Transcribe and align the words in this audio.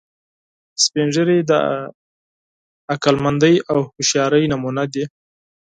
سپین 0.83 1.07
ږیری 1.13 1.39
د 1.49 1.51
عقلمندۍ 2.93 3.55
او 3.71 3.77
هوښیارۍ 3.93 4.43
نمونه 4.53 4.83
دي 4.93 5.03